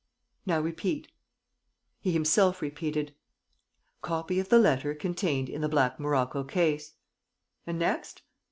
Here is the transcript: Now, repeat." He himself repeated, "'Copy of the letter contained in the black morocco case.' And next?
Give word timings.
Now, 0.47 0.59
repeat." 0.59 1.11
He 1.99 2.11
himself 2.11 2.59
repeated, 2.59 3.13
"'Copy 4.01 4.39
of 4.39 4.49
the 4.49 4.57
letter 4.57 4.95
contained 4.95 5.47
in 5.47 5.61
the 5.61 5.69
black 5.69 5.99
morocco 5.99 6.43
case.' 6.43 6.93
And 7.67 7.77
next? 7.77 8.23